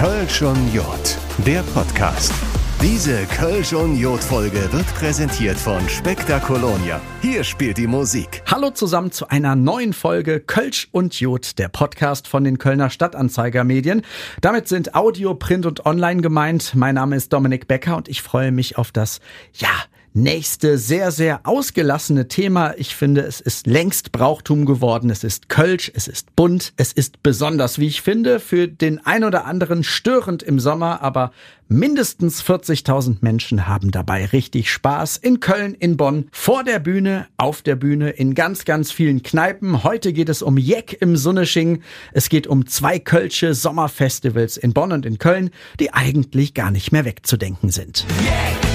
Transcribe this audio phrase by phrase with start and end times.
[0.00, 2.32] Kölsch und Jod, der Podcast.
[2.80, 7.02] Diese Kölsch und Jod-Folge wird präsentiert von Spektakolonia.
[7.20, 8.42] Hier spielt die Musik.
[8.50, 14.00] Hallo zusammen zu einer neuen Folge Kölsch und Jod, der Podcast von den Kölner Stadtanzeiger-Medien.
[14.40, 16.74] Damit sind Audio, Print und Online gemeint.
[16.74, 19.20] Mein Name ist Dominik Becker und ich freue mich auf das,
[19.52, 19.68] ja,
[20.12, 22.74] nächste sehr, sehr ausgelassene Thema.
[22.76, 25.10] Ich finde, es ist längst Brauchtum geworden.
[25.10, 29.24] Es ist Kölsch, es ist bunt, es ist besonders, wie ich finde, für den ein
[29.24, 31.32] oder anderen störend im Sommer, aber
[31.68, 35.16] mindestens 40.000 Menschen haben dabei richtig Spaß.
[35.18, 39.84] In Köln, in Bonn, vor der Bühne, auf der Bühne, in ganz, ganz vielen Kneipen.
[39.84, 41.82] Heute geht es um Jeck im Sunnesching.
[42.12, 46.90] Es geht um zwei Kölsche Sommerfestivals in Bonn und in Köln, die eigentlich gar nicht
[46.90, 48.04] mehr wegzudenken sind.
[48.24, 48.69] Yeah.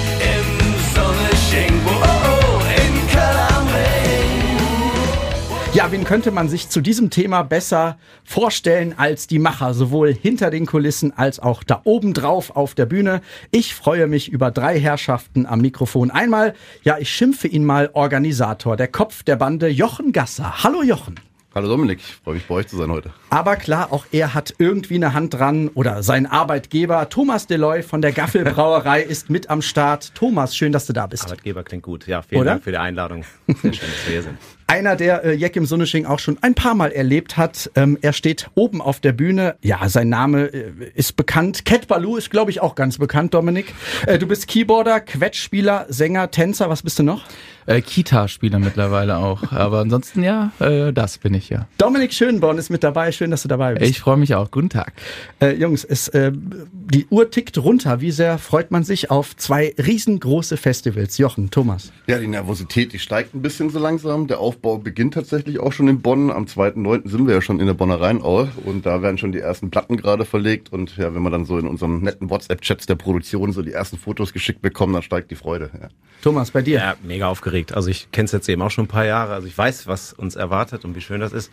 [5.86, 10.50] Ja, wen könnte man sich zu diesem Thema besser vorstellen als die Macher, sowohl hinter
[10.50, 13.22] den Kulissen als auch da oben drauf auf der Bühne?
[13.52, 16.10] Ich freue mich über drei Herrschaften am Mikrofon.
[16.10, 20.64] Einmal, ja, ich schimpfe ihn mal Organisator, der Kopf der Bande Jochen Gasser.
[20.64, 21.20] Hallo Jochen.
[21.54, 23.14] Hallo Dominik, ich freue mich bei euch zu sein heute.
[23.30, 28.02] Aber klar, auch er hat irgendwie eine Hand dran oder sein Arbeitgeber Thomas Deloy von
[28.02, 30.16] der Gaffelbrauerei ist mit am Start.
[30.16, 31.26] Thomas, schön, dass du da bist.
[31.26, 32.08] Arbeitgeber klingt gut.
[32.08, 32.52] Ja, vielen Oder?
[32.54, 33.24] Dank für die Einladung.
[33.46, 34.40] Sehr schön, dass wir hier sind.
[34.68, 37.70] Einer, der äh, Jack im Sunnesching auch schon ein paar Mal erlebt hat.
[37.76, 39.56] Ähm, er steht oben auf der Bühne.
[39.62, 41.66] Ja, sein Name äh, ist bekannt.
[41.66, 43.74] Cat Baloo ist, glaube ich, auch ganz bekannt, Dominik.
[44.08, 46.68] Äh, du bist Keyboarder, Quetschspieler, Sänger, Tänzer.
[46.70, 47.26] Was bist du noch?
[47.68, 49.52] Äh, Kita-Spieler mittlerweile auch.
[49.52, 51.68] Aber ansonsten ja, äh, das bin ich ja.
[51.78, 53.12] Dominik Schönborn ist mit dabei.
[53.12, 53.90] Schön, dass du dabei bist.
[53.90, 54.52] Ich freue mich auch.
[54.52, 54.94] Guten Tag.
[55.42, 58.02] Äh, Jungs, es, äh, die Uhr tickt runter.
[58.02, 61.18] Wie sehr freut man sich auf zwei riesengroße Festivals?
[61.18, 61.92] Jochen, Thomas.
[62.06, 64.28] Ja, die Nervosität, die steigt ein bisschen so langsam.
[64.28, 66.30] Der Aufbau beginnt tatsächlich auch schon in Bonn.
[66.30, 67.10] Am 2.9.
[67.10, 69.98] sind wir ja schon in der Bonner Rheinaue und da werden schon die ersten Platten
[69.98, 70.72] gerade verlegt.
[70.72, 73.98] Und ja, wenn wir dann so in unserem netten WhatsApp-Chats der Produktion so die ersten
[73.98, 75.72] Fotos geschickt bekommen, dann steigt die Freude.
[75.74, 75.88] Ja.
[76.22, 76.78] Thomas, bei dir?
[76.78, 77.55] Ja, mega aufgeregt.
[77.74, 79.34] Also ich kenne es jetzt eben auch schon ein paar Jahre.
[79.34, 81.52] Also ich weiß, was uns erwartet und wie schön das ist.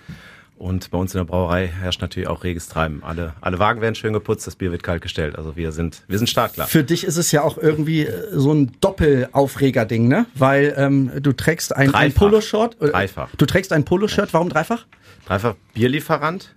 [0.58, 3.02] Und bei uns in der Brauerei herrscht natürlich auch reges Treiben.
[3.02, 5.36] Alle, alle Wagen werden schön geputzt, das Bier wird kalt gestellt.
[5.36, 6.68] Also wir sind, wir sind startklar.
[6.68, 10.26] Für dich ist es ja auch irgendwie äh, so ein Doppelaufreger-Ding, ne?
[10.34, 12.12] Weil ähm, du trägst ein, ein.
[12.12, 12.80] Poloshirt.
[12.80, 13.30] äh, Dreifach.
[13.36, 14.32] Du trägst ein Poloshirt.
[14.34, 14.86] Warum dreifach?
[15.26, 16.54] Dreifach Bierlieferant,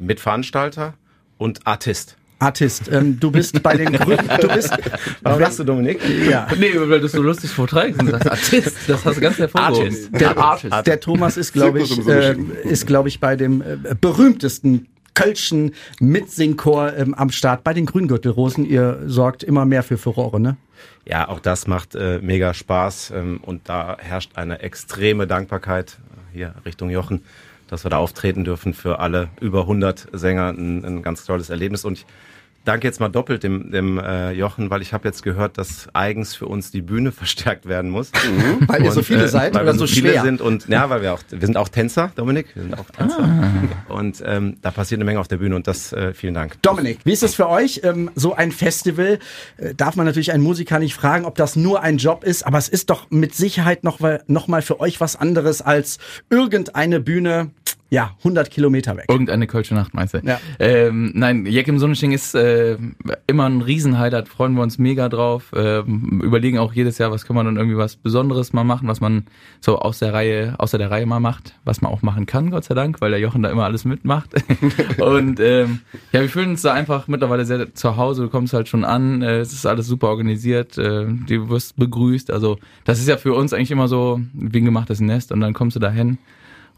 [0.00, 0.94] Mitveranstalter
[1.38, 2.16] und Artist.
[2.40, 2.90] Artist.
[2.90, 4.28] Ähm, du bist bei den Grünen.
[4.40, 4.74] Du bist.
[5.22, 6.00] Warum lachst du, Dominik?
[6.28, 6.48] Ja.
[6.58, 8.76] Nee, weil du es so lustig vorträgst und sagst Artist.
[8.88, 9.86] Das hast du ganz hervorgehoben.
[9.86, 10.20] Artist.
[10.20, 10.86] Der, Artist.
[10.86, 16.96] der Thomas ist, glaube ich, äh, ist, glaube ich, bei dem äh, berühmtesten Kölschen Mitsingchor
[16.96, 18.64] ähm, am Start bei den Grüngürtelrosen.
[18.64, 20.56] Ihr sorgt immer mehr für Furore, ne?
[21.04, 25.98] Ja, auch das macht äh, mega Spaß ähm, und da herrscht eine extreme Dankbarkeit
[26.32, 27.22] äh, hier Richtung Jochen,
[27.68, 30.50] dass wir da auftreten dürfen für alle über 100 Sänger.
[30.50, 32.06] Ein, ein ganz tolles Erlebnis und ich
[32.64, 36.34] danke jetzt mal doppelt dem, dem äh, Jochen, weil ich habe jetzt gehört, dass eigens
[36.34, 38.12] für uns die Bühne verstärkt werden muss.
[38.66, 40.22] Weil ihr so viele äh, seid weil oder wir so viele schwer?
[40.22, 43.28] sind und ja, weil wir auch wir sind auch Tänzer, Dominik, wir sind auch Tänzer
[43.88, 46.60] und ähm, da passiert eine Menge auf der Bühne und das äh, vielen Dank.
[46.62, 47.80] Dominik, wie ist es für euch?
[47.84, 49.18] Ähm, so ein Festival
[49.56, 52.58] äh, darf man natürlich einen Musiker nicht fragen, ob das nur ein Job ist, aber
[52.58, 55.98] es ist doch mit Sicherheit noch, noch mal für euch was anderes als
[56.28, 57.50] irgendeine Bühne,
[57.90, 59.06] ja, 100 Kilometer weg.
[59.08, 60.18] Irgendeine Kölsche Nacht, meinst du?
[60.18, 60.38] Ja.
[60.60, 62.78] Ähm, nein, Jack im Sonnenschein ist äh,
[63.26, 65.50] immer ein Riesenhighlight, freuen wir uns mega drauf.
[65.56, 69.00] Ähm, überlegen auch jedes Jahr, was können wir dann irgendwie was Besonderes mal machen, was
[69.00, 69.24] man
[69.60, 72.64] so aus der Reihe, außer der Reihe mal macht, was man auch machen kann, Gott
[72.64, 74.30] sei Dank, weil der Jochen da immer alles mitmacht.
[74.98, 75.80] Und ähm,
[76.12, 79.22] ja, wir fühlen uns da einfach mittlerweile sehr zu Hause, du kommst halt schon an,
[79.22, 82.30] äh, es ist alles super organisiert, äh, du wirst begrüßt.
[82.30, 85.54] Also das ist ja für uns eigentlich immer so wie ein gemachtes Nest und dann
[85.54, 86.18] kommst du da hin.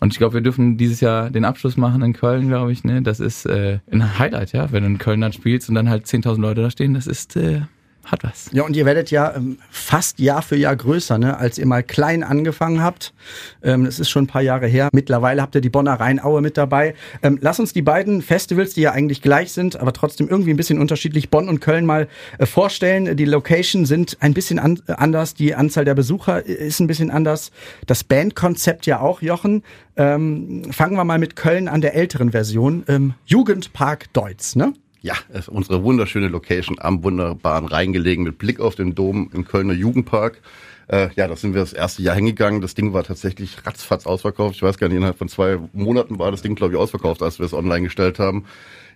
[0.03, 2.83] Und ich glaube, wir dürfen dieses Jahr den Abschluss machen in Köln, glaube ich.
[2.83, 3.03] Ne?
[3.03, 6.07] Das ist äh, ein Highlight, ja, wenn du in Köln dann spielst und dann halt
[6.07, 6.93] 10.000 Leute da stehen.
[6.93, 7.61] Das ist äh,
[8.05, 8.51] hat was.
[8.53, 11.37] Ja, und ihr werdet ja ähm, fast Jahr für Jahr größer, ne?
[11.37, 13.15] als ihr mal klein angefangen habt.
[13.63, 14.89] Ähm, das ist schon ein paar Jahre her.
[14.93, 16.95] Mittlerweile habt ihr die Bonner Rheinaue mit dabei.
[17.23, 20.57] Ähm, lass uns die beiden Festivals, die ja eigentlich gleich sind, aber trotzdem irgendwie ein
[20.57, 23.17] bisschen unterschiedlich, Bonn und Köln mal äh, vorstellen.
[23.17, 27.11] Die Location sind ein bisschen an, äh, anders, die Anzahl der Besucher ist ein bisschen
[27.11, 27.53] anders.
[27.87, 29.63] Das Bandkonzept ja auch, Jochen.
[29.97, 32.85] Ähm, fangen wir mal mit Köln an der älteren Version.
[32.89, 34.73] Ähm, Jugendpark Deutz, ne?
[35.03, 39.45] Ja, ist unsere wunderschöne Location am wunderbaren Rhein gelegen mit Blick auf den Dom im
[39.45, 40.41] Kölner Jugendpark.
[40.87, 42.61] Äh, ja, da sind wir das erste Jahr hingegangen.
[42.61, 44.55] Das Ding war tatsächlich ratzfatz ausverkauft.
[44.55, 47.41] Ich weiß gar nicht, innerhalb von zwei Monaten war das Ding, glaube ich, ausverkauft, als
[47.41, 48.45] wir es online gestellt haben.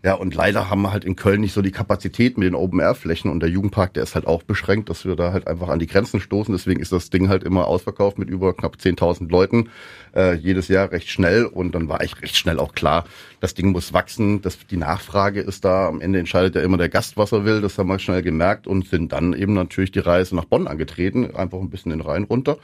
[0.04, 3.30] Ja, und leider haben wir halt in Köln nicht so die Kapazität mit den Open-Air-Flächen
[3.30, 5.86] und der Jugendpark, der ist halt auch beschränkt, dass wir da halt einfach an die
[5.86, 6.52] Grenzen stoßen.
[6.54, 9.70] Deswegen ist das Ding halt immer ausverkauft mit über knapp 10.000 Leuten,
[10.14, 11.44] äh, jedes Jahr recht schnell.
[11.44, 13.04] Und dann war ich recht schnell auch klar,
[13.40, 16.88] das Ding muss wachsen, dass die Nachfrage ist da, am Ende entscheidet ja immer der
[16.88, 19.98] Gast, was er will, das haben wir schnell gemerkt und sind dann eben natürlich die
[19.98, 22.58] Reise nach Bonn angetreten, einfach ein bisschen den Rhein runter.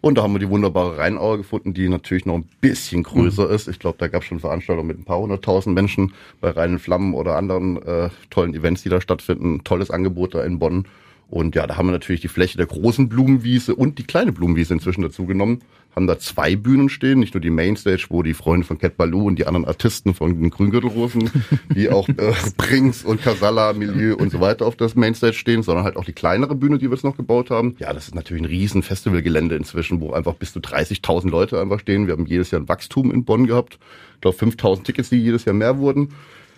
[0.00, 3.54] Und da haben wir die wunderbare Rheinauer gefunden, die natürlich noch ein bisschen größer mhm.
[3.54, 3.68] ist.
[3.68, 7.14] Ich glaube, da gab es schon Veranstaltungen mit ein paar hunderttausend Menschen bei Rhein Flammen
[7.14, 9.64] oder anderen äh, tollen Events, die da stattfinden.
[9.64, 10.86] tolles Angebot da in Bonn.
[11.28, 14.74] Und ja, da haben wir natürlich die Fläche der großen Blumenwiese und die kleine Blumenwiese
[14.74, 15.62] inzwischen dazu genommen.
[15.96, 19.26] Haben da zwei Bühnen stehen, nicht nur die Mainstage, wo die Freunde von Cat Baloo
[19.26, 21.30] und die anderen Artisten von den Grüngürtelrosen,
[21.70, 25.84] wie auch äh, Brinks und Casalla, Milieu und so weiter auf das Mainstage stehen, sondern
[25.84, 27.76] halt auch die kleinere Bühne, die wir jetzt noch gebaut haben.
[27.78, 31.80] Ja, das ist natürlich ein riesen Festivalgelände inzwischen, wo einfach bis zu 30.000 Leute einfach
[31.80, 32.06] stehen.
[32.06, 33.78] Wir haben jedes Jahr ein Wachstum in Bonn gehabt.
[34.16, 36.10] Ich glaube 5.000 Tickets, die jedes Jahr mehr wurden.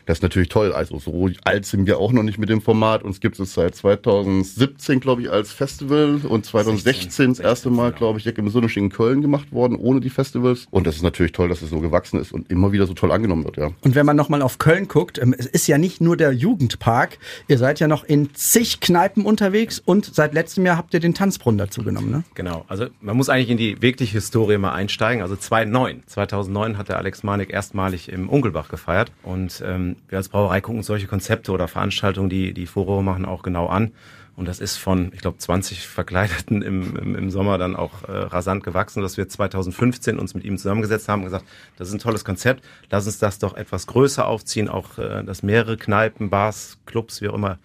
[0.08, 0.72] Das ist natürlich toll.
[0.72, 3.02] Also so alt sind wir auch noch nicht mit dem Format.
[3.02, 7.88] Uns gibt es seit 2017, glaube ich, als Festival und 2016 16, das erste Mal,
[7.88, 7.98] genau.
[7.98, 10.66] glaube ich, Jack im Sonnenschein in Köln gemacht worden, ohne die Festivals.
[10.70, 13.12] Und das ist natürlich toll, dass es so gewachsen ist und immer wieder so toll
[13.12, 13.70] angenommen wird, ja.
[13.82, 17.18] Und wenn man nochmal auf Köln guckt, ähm, es ist ja nicht nur der Jugendpark.
[17.46, 21.12] Ihr seid ja noch in zig Kneipen unterwegs und seit letztem Jahr habt ihr den
[21.12, 22.24] Tanzbrunnen dazu genommen, ne?
[22.32, 22.64] Genau.
[22.68, 25.20] Also man muss eigentlich in die wirkliche Historie mal einsteigen.
[25.20, 30.28] Also 2009, 2009 hat der Alex Manik erstmalig im Ungelbach gefeiert und ähm, wir als
[30.28, 33.92] Brauerei gucken solche Konzepte oder Veranstaltungen, die die Furore machen, auch genau an.
[34.38, 38.12] Und das ist von, ich glaube, 20 Verkleideten im, im, im Sommer dann auch äh,
[38.12, 41.44] rasant gewachsen, dass wir 2015 uns mit ihm zusammengesetzt haben und gesagt,
[41.76, 45.42] das ist ein tolles Konzept, lass uns das doch etwas größer aufziehen, auch äh, dass
[45.42, 47.58] mehrere Kneipen, Bars, Clubs, wie auch immer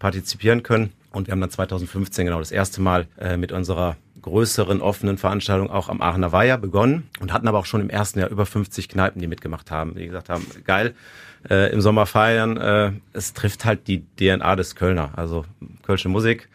[0.00, 0.92] partizipieren können.
[1.12, 5.70] Und wir haben dann 2015 genau das erste Mal äh, mit unserer größeren offenen Veranstaltung
[5.70, 8.88] auch am Aachener Weiher begonnen und hatten aber auch schon im ersten Jahr über 50
[8.88, 10.94] Kneipen, die mitgemacht haben, die gesagt haben, geil,
[11.48, 12.56] äh, im Sommer feiern.
[12.56, 15.44] Äh, es trifft halt die DNA des Kölner, also
[15.84, 16.48] Kölsche Musik.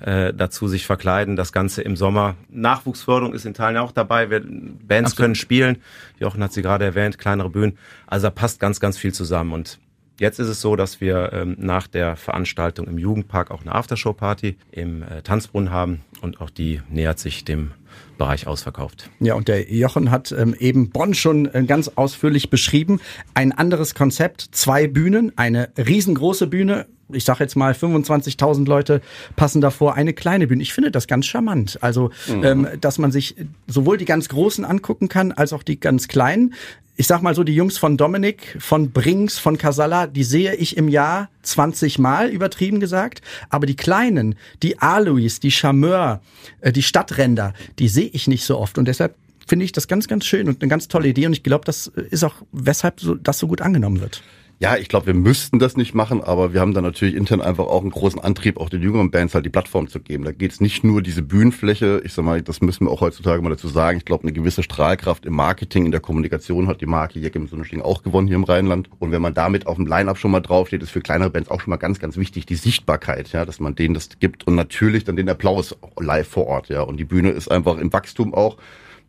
[0.00, 2.34] Äh, dazu sich verkleiden, das Ganze im Sommer.
[2.50, 4.28] Nachwuchsförderung ist in Teilen auch dabei.
[4.28, 5.16] Wir, Bands Absolut.
[5.16, 5.78] können spielen.
[6.18, 7.78] Jochen hat sie gerade erwähnt, kleinere Bühnen.
[8.06, 9.52] Also da passt ganz, ganz viel zusammen.
[9.52, 9.78] Und
[10.20, 14.56] Jetzt ist es so, dass wir ähm, nach der Veranstaltung im Jugendpark auch eine Aftershow-Party
[14.70, 17.70] im äh, Tanzbrunnen haben und auch die nähert sich dem
[18.18, 19.10] Bereich ausverkauft.
[19.20, 23.00] Ja, und der Jochen hat ähm, eben Bonn schon äh, ganz ausführlich beschrieben.
[23.34, 29.00] Ein anderes Konzept, zwei Bühnen, eine riesengroße Bühne, ich sage jetzt mal 25.000 Leute
[29.36, 30.62] passen davor, eine kleine Bühne.
[30.62, 31.78] Ich finde das ganz charmant.
[31.80, 32.44] Also, mhm.
[32.44, 33.36] ähm, dass man sich
[33.66, 36.54] sowohl die ganz großen angucken kann, als auch die ganz kleinen
[36.96, 40.76] ich sag mal so, die Jungs von Dominik, von Brinks, von Casalla, die sehe ich
[40.76, 43.20] im Jahr 20 Mal, übertrieben gesagt.
[43.50, 46.20] Aber die Kleinen, die Alois, die Charmeur,
[46.60, 48.78] äh, die Stadtränder, die sehe ich nicht so oft.
[48.78, 49.16] Und deshalb
[49.46, 51.26] finde ich das ganz, ganz schön und eine ganz tolle Idee.
[51.26, 54.22] Und ich glaube, das ist auch, weshalb so, das so gut angenommen wird.
[54.60, 57.66] Ja, ich glaube, wir müssten das nicht machen, aber wir haben da natürlich intern einfach
[57.66, 60.24] auch einen großen Antrieb, auch den jüngeren Bands halt die Plattform zu geben.
[60.24, 63.42] Da geht es nicht nur diese Bühnenfläche, ich sag mal, das müssen wir auch heutzutage
[63.42, 63.98] mal dazu sagen.
[63.98, 67.48] Ich glaube, eine gewisse Strahlkraft im Marketing, in der Kommunikation hat die Marke Jack im
[67.48, 68.88] Sonnenschling auch gewonnen hier im Rheinland.
[69.00, 71.60] Und wenn man damit auf dem Line-Up schon mal draufsteht, ist für kleinere Bands auch
[71.60, 75.02] schon mal ganz, ganz wichtig, die Sichtbarkeit, ja, dass man denen das gibt und natürlich
[75.02, 76.82] dann den Applaus live vor Ort, ja.
[76.82, 78.56] Und die Bühne ist einfach im Wachstum auch.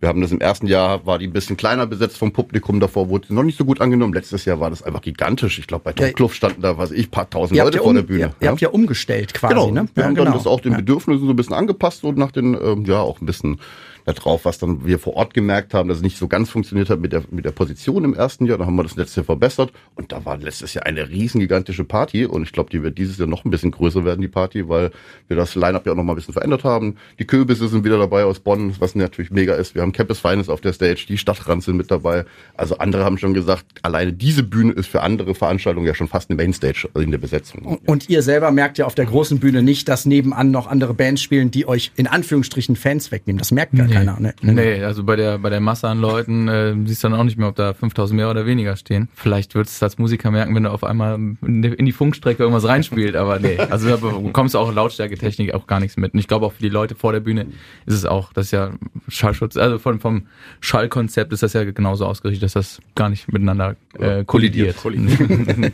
[0.01, 3.09] Wir haben das im ersten Jahr, war die ein bisschen kleiner besetzt vom Publikum, davor
[3.09, 4.13] wurde sie noch nicht so gut angenommen.
[4.13, 5.57] Letztes Jahr war das einfach gigantisch.
[5.57, 8.03] Ich glaube, bei Tom Kluft standen da, was ich, paar tausend Leute vor um, der
[8.03, 8.19] Bühne.
[8.19, 9.71] Ihr, ihr habt ja umgestellt quasi, genau.
[9.71, 9.87] ne?
[9.93, 10.37] Wir ja, haben dann genau.
[10.37, 13.25] das auch den Bedürfnissen so ein bisschen angepasst und nach den, ähm, ja, auch ein
[13.25, 13.59] bisschen
[14.05, 16.99] darauf, was dann wir vor Ort gemerkt haben, dass es nicht so ganz funktioniert hat
[16.99, 18.57] mit der, mit der Position im ersten Jahr.
[18.57, 21.83] Da haben wir das letzte Jahr verbessert und da war letztes Jahr eine riesen gigantische
[21.83, 24.69] Party und ich glaube, die wird dieses Jahr noch ein bisschen größer werden, die Party,
[24.69, 24.91] weil
[25.27, 26.97] wir das Line-Up ja auch noch mal ein bisschen verändert haben.
[27.19, 29.75] Die Kürbisse sind wieder dabei aus Bonn, was natürlich mega ist.
[29.75, 32.25] Wir haben Campus Finance auf der Stage, die Stadtrand sind mit dabei.
[32.55, 36.29] Also andere haben schon gesagt, alleine diese Bühne ist für andere Veranstaltungen ja schon fast
[36.29, 37.79] eine Mainstage also in der Besetzung.
[37.85, 41.21] Und ihr selber merkt ja auf der großen Bühne nicht, dass nebenan noch andere Bands
[41.21, 43.39] spielen, die euch in Anführungsstrichen Fans wegnehmen.
[43.39, 44.05] Das merkt gar nee.
[44.05, 44.19] keiner.
[44.19, 44.33] Ne?
[44.41, 47.23] Nee, nee, also bei der, bei der Masse an Leuten äh, siehst du dann auch
[47.23, 49.09] nicht mehr, ob da 5000 mehr oder weniger stehen.
[49.13, 53.15] Vielleicht würdest du als Musiker merken, wenn du auf einmal in die Funkstrecke irgendwas reinspielt,
[53.15, 53.57] aber nee.
[53.69, 56.13] Also da bekommst du auch Lautstärketechnik auch gar nichts mit.
[56.13, 57.47] Und ich glaube auch für die Leute vor der Bühne
[57.85, 58.71] ist es auch, das ist ja
[59.07, 60.27] Schallschutz, also von, vom
[60.61, 64.77] Schallkonzept ist das ja genauso ausgerichtet, dass das gar nicht miteinander äh, kollidiert.
[64.77, 65.73] kollidiert.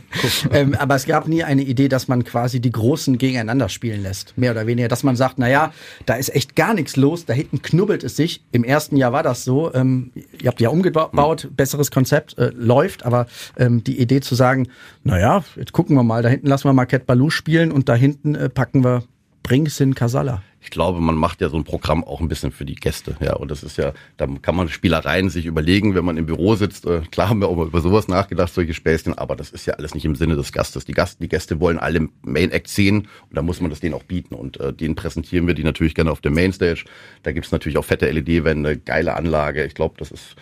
[0.52, 4.36] ähm, aber es gab nie eine Idee, dass man quasi die Großen gegeneinander spielen lässt.
[4.36, 5.72] Mehr oder weniger, dass man sagt, naja,
[6.06, 9.22] da ist echt gar nichts los, da hinten knubbelt es sich im ersten Jahr war
[9.22, 9.72] das so.
[9.74, 11.54] Ähm, ihr habt ja umgebaut, mhm.
[11.54, 13.26] besseres Konzept, äh, läuft, aber
[13.56, 14.68] ähm, die Idee zu sagen,
[15.04, 17.94] naja, jetzt gucken wir mal, da hinten lassen wir mal Cat Baloo spielen und da
[17.94, 19.04] hinten äh, packen wir
[19.42, 20.42] Bringsin Casalla.
[20.62, 23.34] Ich glaube, man macht ja so ein Programm auch ein bisschen für die Gäste, ja.
[23.34, 26.86] Und das ist ja, da kann man Spielereien sich überlegen, wenn man im Büro sitzt.
[26.86, 29.74] Äh, klar haben wir auch mal über sowas nachgedacht, solche Späßchen, aber das ist ja
[29.74, 30.84] alles nicht im Sinne des Gastes.
[30.84, 33.94] Die Gast, die Gäste wollen alle Main Act sehen und da muss man das denen
[33.94, 34.36] auch bieten.
[34.36, 36.84] Und äh, denen präsentieren wir die natürlich gerne auf der Mainstage.
[37.24, 39.64] Da gibt's natürlich auch fette LED-Wände, geile Anlage.
[39.64, 40.36] Ich glaube, das ist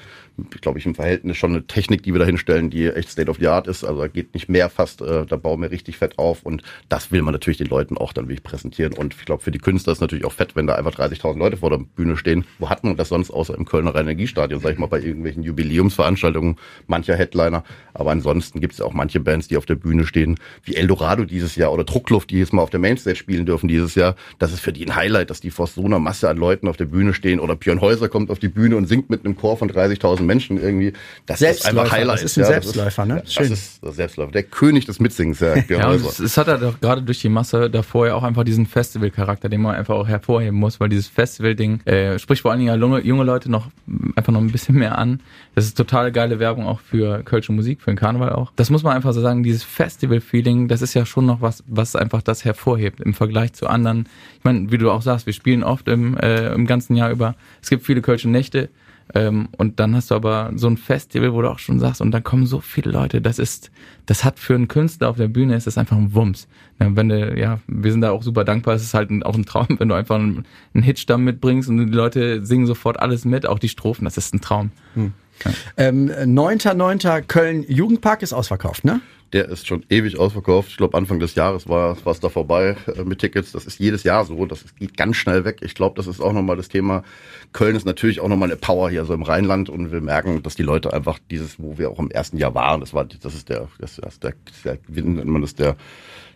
[0.61, 3.39] glaube ich, im Verhältnis schon eine Technik, die wir da hinstellen, die echt State of
[3.39, 3.85] the Art ist.
[3.85, 7.12] Also da geht nicht mehr fast, äh, da bauen wir richtig fett auf und das
[7.12, 8.93] will man natürlich den Leuten auch dann wirklich präsentieren.
[8.93, 11.57] Und ich glaube, für die Künstler ist natürlich auch fett, wenn da einfach 30.000 Leute
[11.57, 12.45] vor der Bühne stehen.
[12.59, 16.57] Wo hat man das sonst außer im Kölner Rhein-Energiestadion, sag ich mal, bei irgendwelchen Jubiläumsveranstaltungen
[16.87, 17.64] mancher Headliner.
[17.95, 21.25] Aber ansonsten gibt es ja auch manche Bands, die auf der Bühne stehen, wie Eldorado
[21.25, 24.17] dieses Jahr oder Druckluft, die jetzt mal auf der Mainstage spielen dürfen dieses Jahr.
[24.38, 26.76] Das ist für die ein Highlight, dass die vor so einer Masse an Leuten auf
[26.76, 27.40] der Bühne stehen.
[27.40, 30.61] Oder Björn Häuser kommt auf die Bühne und singt mit einem Chor von 30.000 Menschen
[30.61, 30.93] irgendwie.
[31.26, 32.17] Das ist einfach Highlight.
[32.17, 33.23] Das ist ein ja, Selbstläufer, ne?
[33.26, 33.50] Schön.
[33.50, 34.33] Das ist der Selbstläufer.
[34.33, 35.57] Der König des Mitsingens, ja.
[35.57, 38.67] ja es, es, hat halt auch gerade durch die Masse davor ja auch einfach diesen
[38.67, 42.80] Festival-Charakter, den man einfach auch hervorheben muss, weil dieses Festival-Ding äh, spricht vor allen Dingen
[42.80, 43.69] junge, junge Leute noch
[44.16, 45.21] einfach noch ein bisschen mehr an.
[45.54, 48.52] Das ist total geile Werbung auch für kölsche Musik, für den Karneval auch.
[48.57, 51.97] Das muss man einfach so sagen, dieses Festival-Feeling, das ist ja schon noch was, was
[51.97, 54.09] einfach das hervorhebt im Vergleich zu anderen.
[54.38, 57.35] Ich meine, wie du auch sagst, wir spielen oft im, äh, im ganzen Jahr über.
[57.62, 58.71] Es gibt viele kölsche Nächte
[59.14, 62.11] ähm, und dann hast du aber so ein Festival, wo du auch schon sagst, und
[62.12, 63.71] dann kommen so viele Leute, das ist,
[64.07, 66.49] das hat für einen Künstler auf der Bühne ist das einfach ein Wumms.
[66.79, 69.35] Ja, wenn du, ja, wir sind da auch super dankbar, es ist halt ein, auch
[69.35, 73.25] ein Traum, wenn du einfach einen, einen Hitstamm mitbringst und die Leute singen sofort alles
[73.25, 74.71] mit, auch die Strophen, das ist ein Traum.
[74.95, 75.12] Hm.
[75.45, 75.52] Ja.
[75.79, 77.23] Ähm, 9.9.
[77.23, 79.00] Köln Jugendpark ist ausverkauft, ne?
[79.33, 80.71] Der ist schon ewig ausverkauft.
[80.71, 83.53] Ich glaube, Anfang des Jahres war es da vorbei äh, mit Tickets.
[83.53, 84.45] Das ist jedes Jahr so.
[84.47, 85.61] Das geht ganz schnell weg.
[85.63, 87.05] Ich glaube, das ist auch nochmal das Thema.
[87.53, 90.55] Köln ist natürlich auch nochmal eine Power hier so im Rheinland und wir merken, dass
[90.55, 93.49] die Leute einfach dieses, wo wir auch im ersten Jahr waren, das war, das ist
[93.49, 94.35] der, das ist der,
[94.65, 95.77] der, wie nennt man das, der,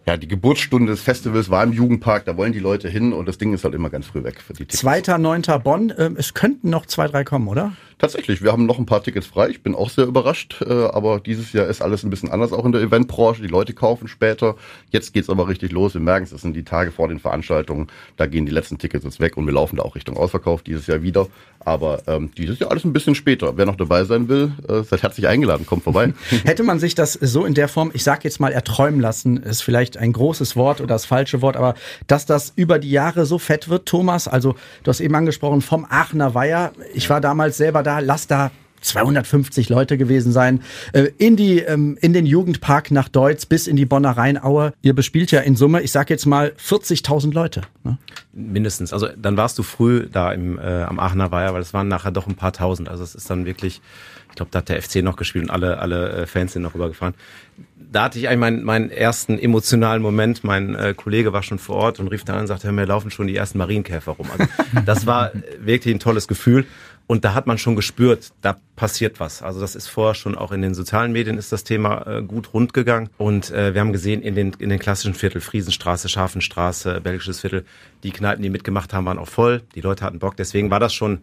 [0.06, 3.38] ja, die Geburtsstunde des Festivals war im Jugendpark, da wollen die Leute hin und das
[3.38, 4.80] Ding ist halt immer ganz früh weg für die Tickets.
[4.80, 7.72] Zweiter, neunter Bonn, ähm, es könnten noch zwei, drei kommen, oder?
[7.98, 9.48] Tatsächlich, wir haben noch ein paar Tickets frei.
[9.48, 12.64] Ich bin auch sehr überrascht, äh, aber dieses Jahr ist alles ein bisschen anders auch
[12.66, 13.42] in der Eventbranche.
[13.42, 14.56] Die Leute kaufen später.
[14.90, 15.94] Jetzt geht's aber richtig los.
[15.94, 17.88] Wir merken es, das sind die Tage vor den Veranstaltungen.
[18.16, 20.86] Da gehen die letzten Tickets jetzt weg und wir laufen da auch Richtung Ausverkauf dieses
[20.86, 21.26] Jahr wieder.
[21.60, 23.56] Aber ähm, dieses Jahr alles ein bisschen später.
[23.56, 25.66] Wer noch dabei sein will, äh, seid herzlich eingeladen.
[25.66, 26.12] Kommt vorbei.
[26.44, 29.62] Hätte man sich das so in der Form, ich sag jetzt mal erträumen lassen, ist
[29.62, 31.74] vielleicht ein großes Wort oder das falsche Wort, aber
[32.06, 35.86] dass das über die Jahre so fett wird, Thomas, also du hast eben angesprochen vom
[35.88, 36.72] Aachener Weiher.
[36.92, 38.50] Ich war damals selber da, lass da
[38.84, 40.60] 250 Leute gewesen sein,
[40.92, 44.72] äh, in die ähm, in den Jugendpark nach Deutz bis in die Bonner Rheinaue.
[44.82, 47.62] Ihr bespielt ja in Summe, ich sag jetzt mal 40.000 Leute.
[47.82, 47.98] Ne?
[48.32, 48.92] Mindestens.
[48.92, 52.10] Also dann warst du früh da im äh, am Aachener Weiher, weil es waren nachher
[52.10, 52.88] doch ein paar tausend.
[52.88, 53.80] Also es ist dann wirklich,
[54.30, 56.74] ich glaube, da hat der FC noch gespielt und alle alle äh, Fans sind noch
[56.74, 57.14] rübergefahren.
[57.92, 60.42] Da hatte ich eigentlich meinen, meinen ersten emotionalen Moment.
[60.42, 62.86] Mein äh, Kollege war schon vor Ort und rief dann an und sagte, hör, mir
[62.86, 64.26] laufen schon die ersten Marienkäfer rum.
[64.36, 64.50] Also
[64.84, 66.66] das war wirklich ein tolles Gefühl.
[67.06, 69.42] Und da hat man schon gespürt, da passiert was.
[69.42, 72.54] Also das ist vorher schon auch in den sozialen Medien ist das Thema äh, gut
[72.54, 73.10] rund gegangen.
[73.18, 77.64] Und äh, wir haben gesehen in den, in den klassischen Viertel, Friesenstraße, Scharfenstraße, Belgisches Viertel,
[78.02, 79.62] die Kneipen, die mitgemacht haben, waren auch voll.
[79.74, 80.36] Die Leute hatten Bock.
[80.36, 81.20] Deswegen war das schon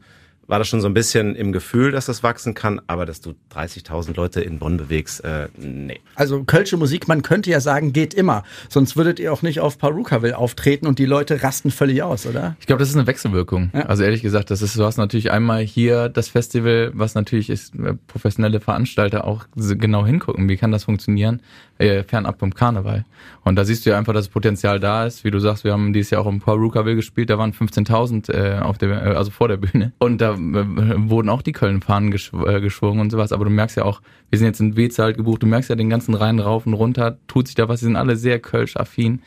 [0.47, 3.35] war das schon so ein bisschen im Gefühl, dass das wachsen kann, aber dass du
[3.55, 5.99] 30.000 Leute in Bonn bewegst, äh, nee.
[6.15, 8.43] Also kölsche Musik, man könnte ja sagen, geht immer.
[8.67, 12.55] Sonst würdet ihr auch nicht auf Parukaville auftreten und die Leute rasten völlig aus, oder?
[12.59, 13.71] Ich glaube, das ist eine Wechselwirkung.
[13.73, 13.83] Ja.
[13.83, 17.75] Also ehrlich gesagt, das ist, du hast natürlich einmal hier das Festival, was natürlich ist,
[17.75, 21.41] äh, professionelle Veranstalter auch genau hingucken, wie kann das funktionieren,
[21.77, 23.05] äh, fernab vom Karneval.
[23.43, 25.23] Und da siehst du ja einfach, dass das Potenzial da ist.
[25.23, 28.59] Wie du sagst, wir haben dieses Jahr auch im Parukaville gespielt, da waren 15.000 äh,
[28.59, 29.93] auf der, äh, also vor der Bühne.
[29.99, 33.31] Und da wurden auch die Köln-Fahnen äh, geschwungen und sowas.
[33.31, 35.75] Aber du merkst ja auch, wir sind jetzt in Weze halt gebucht, du merkst ja
[35.75, 39.21] den ganzen Rhein rauf und runter, tut sich da was, die sind alle sehr Kölsch-affin.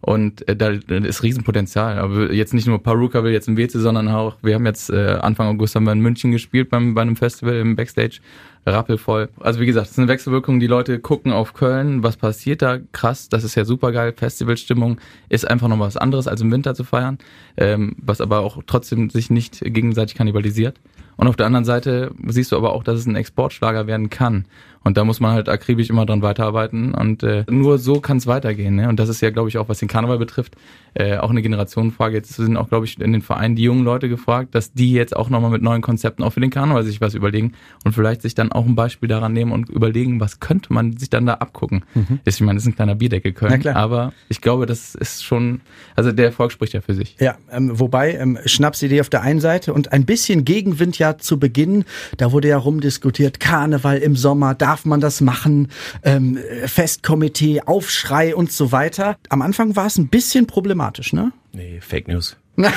[0.00, 1.98] Und äh, da ist Riesenpotenzial.
[1.98, 5.18] Aber jetzt nicht nur Paruka will jetzt in Weze, sondern auch, wir haben jetzt äh,
[5.20, 8.20] Anfang August haben wir in München gespielt beim, bei einem Festival im Backstage.
[8.66, 9.28] Rappelvoll.
[9.38, 10.58] Also wie gesagt, es ist eine Wechselwirkung.
[10.58, 12.78] Die Leute gucken auf Köln, was passiert da?
[12.92, 14.12] Krass, das ist ja super geil.
[14.16, 17.18] Festivalstimmung ist einfach noch was anderes, als im Winter zu feiern,
[17.56, 20.80] ähm, was aber auch trotzdem sich nicht gegenseitig kannibalisiert.
[21.16, 24.44] Und auf der anderen Seite siehst du aber auch, dass es ein Exportschlager werden kann.
[24.86, 26.94] Und da muss man halt akribisch immer dran weiterarbeiten.
[26.94, 28.76] Und äh, nur so kann es weitergehen.
[28.76, 28.88] Ne?
[28.88, 30.54] Und das ist ja, glaube ich, auch was den Karneval betrifft,
[30.94, 32.14] äh, auch eine Generationenfrage.
[32.16, 35.16] Jetzt sind auch, glaube ich, in den Vereinen die jungen Leute gefragt, dass die jetzt
[35.16, 38.36] auch nochmal mit neuen Konzepten auch für den Karneval sich was überlegen und vielleicht sich
[38.36, 41.84] dann auch ein Beispiel daran nehmen und überlegen, was könnte man sich dann da abgucken.
[41.94, 42.20] Mhm.
[42.24, 45.62] Ich meine, das ist ein kleiner Bierdeckel Köln, aber ich glaube, das ist schon,
[45.96, 47.16] also der Erfolg spricht ja für sich.
[47.18, 51.40] Ja, ähm, wobei ähm, Schnapsidee auf der einen Seite und ein bisschen Gegenwind ja zu
[51.40, 51.84] Beginn,
[52.18, 55.68] da wurde ja rumdiskutiert, Karneval im Sommer, darf man das machen,
[56.02, 59.16] ähm, Festkomitee, Aufschrei und so weiter.
[59.30, 61.32] Am Anfang war es ein bisschen problematisch, ne?
[61.54, 62.36] Nee, Fake News.
[62.56, 62.68] nee,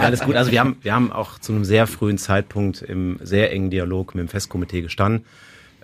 [0.00, 0.36] alles gut.
[0.36, 4.14] Also wir haben, wir haben auch zu einem sehr frühen Zeitpunkt im sehr engen Dialog
[4.14, 5.26] mit dem Festkomitee gestanden,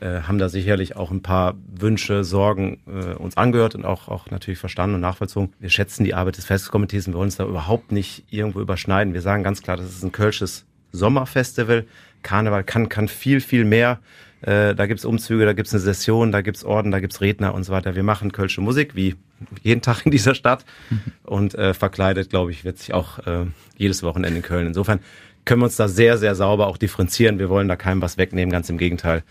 [0.01, 4.31] äh, haben da sicherlich auch ein paar Wünsche, Sorgen äh, uns angehört und auch, auch
[4.31, 5.53] natürlich verstanden und nachvollzogen.
[5.61, 9.13] Wir schätzen die Arbeit des Festkomitees und wir wollen uns da überhaupt nicht irgendwo überschneiden.
[9.13, 11.85] Wir sagen ganz klar, das ist ein kölsches Sommerfestival.
[12.23, 14.01] Karneval kann, kann viel, viel mehr.
[14.45, 17.65] Äh, da gibt's Umzüge, da gibt's eine Session, da gibt's Orden, da gibt's Redner und
[17.65, 17.97] so weiter.
[17.97, 19.15] Wir machen kölsche Musik, wie
[19.63, 20.65] jeden Tag in dieser Stadt.
[21.25, 23.47] Und äh, verkleidet, glaube ich, wird sich auch äh,
[23.77, 24.67] jedes Wochenende in Köln.
[24.67, 25.01] Insofern
[25.45, 27.39] können wir uns da sehr, sehr sauber auch differenzieren.
[27.39, 29.23] Wir wollen da keinem was wegnehmen, ganz im Gegenteil.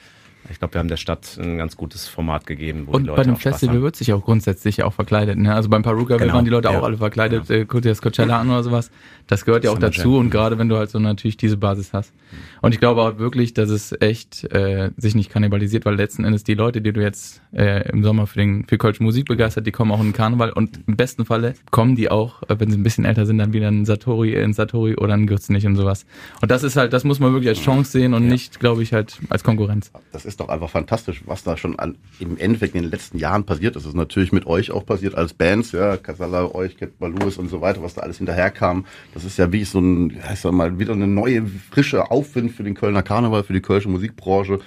[0.50, 2.86] Ich glaube, wir haben der Stadt ein ganz gutes Format gegeben.
[2.88, 5.38] und bei dem Festival wird sich auch grundsätzlich auch verkleidet.
[5.38, 5.54] Ne?
[5.54, 6.34] Also beim Paruka genau.
[6.34, 6.78] waren die Leute ja.
[6.78, 7.50] auch alle verkleidet.
[7.50, 8.92] Äh, guck dir das Coachella an oder sowas.
[9.28, 10.18] Das gehört ja auch dazu.
[10.18, 12.14] Und gerade wenn du halt so natürlich diese Basis hast.
[12.62, 16.44] Und ich glaube auch wirklich, dass es echt äh, sich nicht kannibalisiert, weil letzten Endes
[16.44, 19.72] die Leute, die du jetzt äh, im Sommer für, den, für Kölsch Musik begeistert, die
[19.72, 20.52] kommen auch in den Karneval.
[20.52, 23.54] Und im besten Falle kommen die auch, äh, wenn sie ein bisschen älter sind, dann
[23.54, 26.06] wieder in Satori, in Satori oder in Gürzenich und sowas.
[26.42, 28.30] Und das ist halt, das muss man wirklich als Chance sehen und ja.
[28.30, 29.92] nicht, glaube ich, halt als Konkurrenz.
[30.12, 33.46] Das ist doch einfach fantastisch, was da schon an, im Endeffekt in den letzten Jahren
[33.46, 33.84] passiert ist.
[33.84, 37.50] Das ist natürlich mit euch auch passiert als Bands, ja, Casala, euch, Cat Balous und
[37.50, 38.86] so weiter, was da alles hinterherkam.
[39.14, 42.76] Das ist ja wie so ein, heißt mal, wieder eine neue, frische Aufwind für den
[42.76, 44.60] Kölner Karneval, für die Kölsche Musikbranche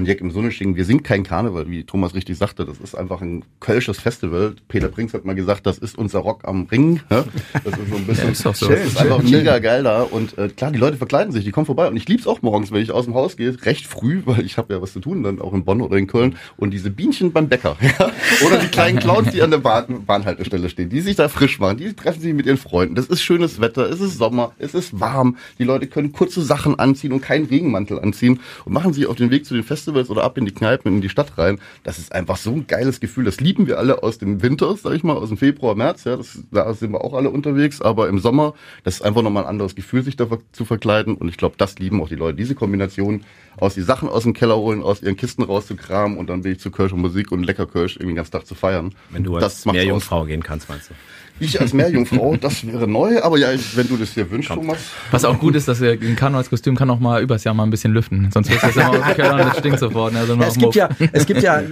[0.00, 2.64] und Jack im Sonnenschein, wir sind kein Karneval, wie Thomas richtig sagte.
[2.64, 4.54] Das ist einfach ein kölsches Festival.
[4.68, 7.00] Peter Prinks hat mal gesagt, das ist unser Rock am Ring.
[7.10, 8.70] Das ist so ein bisschen, ja, ist so.
[8.70, 10.02] ist einfach mega geil da.
[10.02, 11.86] Und äh, klar, die Leute verkleiden sich, die kommen vorbei.
[11.86, 14.56] Und ich lieb's auch morgens, wenn ich aus dem Haus gehe, recht früh, weil ich
[14.56, 16.36] habe ja was zu tun, dann auch in Bonn oder in Köln.
[16.56, 17.76] Und diese Bienchen beim Bäcker.
[17.98, 18.12] Ja?
[18.46, 21.76] Oder die kleinen Clowns, die an der Bahn, Bahnhaltestelle stehen, die sich da frisch machen,
[21.76, 22.94] die treffen sich mit ihren Freunden.
[22.94, 25.36] Das ist schönes Wetter, es ist Sommer, es ist warm.
[25.58, 29.30] Die Leute können kurze Sachen anziehen und keinen Regenmantel anziehen und machen sich auf den
[29.30, 31.58] Weg zu den Festivals oder ab in die Kneipen, in die Stadt rein.
[31.84, 33.24] Das ist einfach so ein geiles Gefühl.
[33.24, 36.04] Das lieben wir alle aus dem Winter, sag ich mal, aus dem Februar, März.
[36.04, 37.80] Ja, das, da sind wir auch alle unterwegs.
[37.80, 38.54] Aber im Sommer,
[38.84, 41.16] das ist einfach nochmal ein anderes Gefühl, sich da zu verkleiden.
[41.16, 42.36] Und ich glaube, das lieben auch die Leute.
[42.36, 43.24] Diese Kombination
[43.56, 46.60] aus die Sachen aus dem Keller holen, aus ihren Kisten rauszukramen und dann bin ich
[46.60, 48.94] zu Kölsch und Musik und lecker Kölsch irgendwie den ganzen Tag zu feiern.
[49.10, 50.94] Wenn du als Meerjungfrau gehen kannst, meinst du?
[51.40, 54.78] Ich als Meerjungfrau, das wäre neu, aber ja, wenn du das dir wünschst, Thomas.
[55.10, 57.70] Was auch gut ist, dass wir ein Karnevalskostüm kann auch mal übers Jahr mal ein
[57.70, 58.30] bisschen lüften.
[58.32, 60.14] Sonst wird das immer aus dem Keller und das stinkt sofort.
[60.14, 61.62] Also ja, es gibt ja, es gibt ja,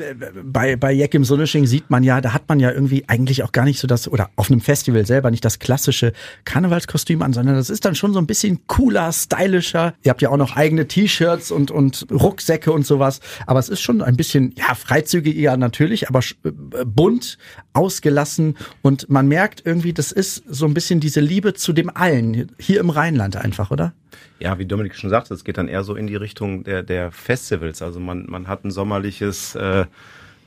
[0.43, 3.53] bei, bei Jack im Sonnesching sieht man ja, da hat man ja irgendwie eigentlich auch
[3.53, 6.13] gar nicht so das, oder auf einem Festival selber nicht das klassische
[6.45, 9.95] Karnevalskostüm an, sondern das ist dann schon so ein bisschen cooler, stylischer.
[10.03, 13.21] Ihr habt ja auch noch eigene T-Shirts und, und Rucksäcke und sowas.
[13.47, 16.51] Aber es ist schon ein bisschen, ja, freizügiger natürlich, aber äh,
[16.85, 17.39] bunt,
[17.73, 21.91] ausgelassen und man merkt, merkt irgendwie, das ist so ein bisschen diese Liebe zu dem
[21.95, 23.93] Allen, hier im Rheinland einfach, oder?
[24.39, 27.11] Ja, wie Dominik schon sagte, es geht dann eher so in die Richtung der, der
[27.11, 27.83] Festivals.
[27.83, 29.87] Also man, man hat ein sommerliches, äh,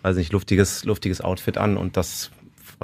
[0.04, 2.32] weiß nicht, luftiges, luftiges Outfit an und das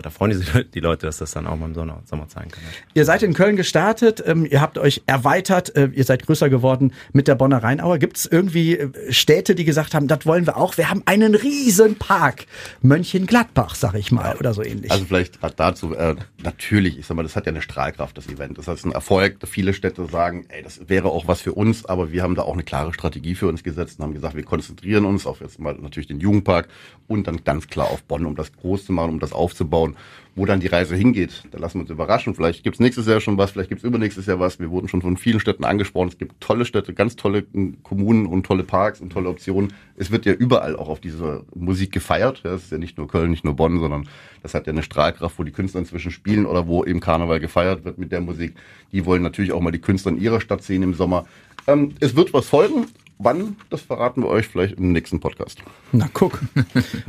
[0.01, 2.63] da freuen sich die Leute, dass das dann auch mal im Sommer, Sommer zeigen kann.
[2.93, 6.93] Ihr seid in Köln gestartet, ähm, ihr habt euch erweitert, äh, ihr seid größer geworden
[7.13, 7.97] mit der Bonner Rheinauer.
[7.97, 10.77] Gibt es irgendwie äh, Städte, die gesagt haben, das wollen wir auch?
[10.77, 12.45] Wir haben einen riesen Park.
[12.81, 14.91] Mönchengladbach, sag ich mal, ja, oder so ähnlich.
[14.91, 18.57] Also vielleicht dazu, äh, natürlich, ich sag mal, das hat ja eine Strahlkraft, das Event.
[18.57, 22.11] Das heißt, ein Erfolg, viele Städte sagen, ey, das wäre auch was für uns, aber
[22.11, 25.05] wir haben da auch eine klare Strategie für uns gesetzt und haben gesagt, wir konzentrieren
[25.05, 26.67] uns auf jetzt mal natürlich den Jugendpark
[27.07, 29.95] und dann ganz klar auf Bonn, um das groß zu machen, um das aufzubauen schauen,
[30.37, 31.43] wo dann die Reise hingeht.
[31.51, 32.35] Da lassen wir uns überraschen.
[32.35, 34.59] Vielleicht gibt's nächstes Jahr schon was, vielleicht gibt's übernächstes Jahr was.
[34.59, 36.09] Wir wurden schon von vielen Städten angesprochen.
[36.09, 37.45] Es gibt tolle Städte, ganz tolle
[37.81, 39.73] Kommunen und tolle Parks und tolle Optionen.
[39.95, 42.41] Es wird ja überall auch auf diese Musik gefeiert.
[42.43, 44.07] Das ist ja nicht nur Köln, nicht nur Bonn, sondern
[44.43, 47.83] das hat ja eine Strahlkraft, wo die Künstler inzwischen spielen oder wo eben Karneval gefeiert
[47.83, 48.53] wird mit der Musik.
[48.91, 51.25] Die wollen natürlich auch mal die Künstler in ihrer Stadt sehen im Sommer.
[51.65, 52.85] Ähm, es wird was folgen.
[53.19, 55.63] Wann, das verraten wir euch vielleicht im nächsten Podcast.
[55.91, 56.39] Na guck.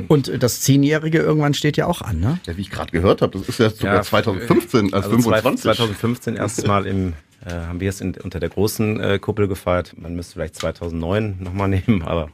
[0.07, 2.39] Und das Zehnjährige irgendwann steht ja auch an, ne?
[2.47, 5.61] Ja, wie ich gerade gehört habe, das ist ja sogar ja, 2015 als also 25.
[5.61, 7.13] 2015 erstes Mal im,
[7.45, 9.95] äh, haben wir es in, unter der großen äh, Kuppel gefeiert.
[9.97, 12.29] Man müsste vielleicht 2009 nochmal nehmen, aber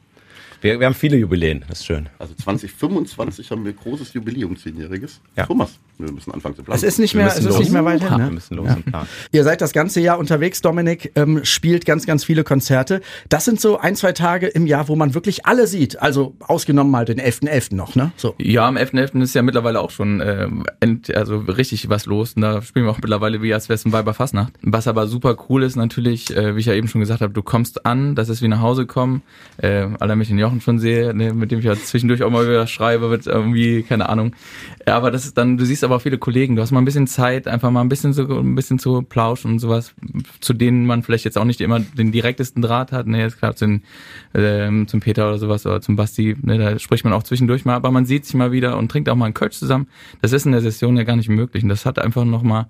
[0.61, 2.09] wir, wir haben viele Jubiläen, das ist schön.
[2.17, 5.21] Also 2025 haben wir großes Jubiläum, zehnjähriges.
[5.35, 5.45] Ja.
[5.45, 6.75] Thomas, wir müssen anfangen zu planen.
[6.75, 8.17] Es ist nicht mehr, es ist nicht mehr weit hin.
[8.17, 8.25] Ne?
[8.25, 8.75] Wir müssen los ja.
[8.75, 9.07] und planen.
[9.31, 13.01] Ihr seid das ganze Jahr unterwegs, Dominik, ähm, spielt ganz, ganz viele Konzerte.
[13.29, 16.01] Das sind so ein, zwei Tage im Jahr, wo man wirklich alle sieht.
[16.01, 17.45] Also ausgenommen mal den 11.11.
[17.45, 17.75] .11.
[17.75, 18.11] noch, ne?
[18.17, 18.35] So.
[18.39, 19.13] Ja, am 11.11.
[19.13, 19.21] .11.
[19.23, 20.47] ist ja mittlerweile auch schon äh,
[20.79, 22.33] end, also richtig was los.
[22.33, 24.53] Und da spielen wir auch mittlerweile wie als Westen Weiber Fastnacht.
[24.61, 27.41] Was aber super cool ist natürlich, äh, wie ich ja eben schon gesagt habe, du
[27.41, 29.21] kommst an, das ist wie nach Hause kommen.
[29.57, 32.47] Äh, alle mich in Jochen schon sehe, ne, mit dem ich ja zwischendurch auch mal
[32.47, 34.33] wieder schreibe, mit irgendwie, keine Ahnung.
[34.85, 36.85] Ja, aber das ist dann, du siehst aber auch viele Kollegen, du hast mal ein
[36.85, 39.93] bisschen Zeit, einfach mal ein bisschen so, ein bisschen zu plauschen und sowas,
[40.41, 43.55] zu denen man vielleicht jetzt auch nicht immer den direktesten Draht hat, ne, jetzt klar
[43.55, 43.81] zum,
[44.33, 47.75] ähm, zum Peter oder sowas oder zum Basti, ne, da spricht man auch zwischendurch mal,
[47.75, 49.87] aber man sieht sich mal wieder und trinkt auch mal einen Kölsch zusammen.
[50.21, 52.67] Das ist in der Session ja gar nicht möglich und das hat einfach nochmal